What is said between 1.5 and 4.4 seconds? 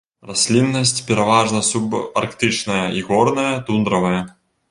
субарктычная і горная тундравая.